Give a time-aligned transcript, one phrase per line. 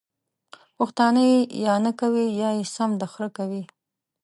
[0.77, 3.63] پښتانه ېې یا نکوي یا يې سم د خره کوي!